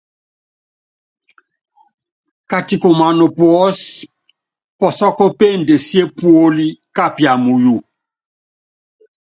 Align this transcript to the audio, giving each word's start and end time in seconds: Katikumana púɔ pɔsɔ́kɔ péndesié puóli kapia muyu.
Katikumana 2.49 3.25
púɔ 3.37 3.65
pɔsɔ́kɔ 4.77 5.25
péndesié 5.39 6.03
puóli 6.17 6.67
kapia 6.95 7.33
muyu. 7.43 7.75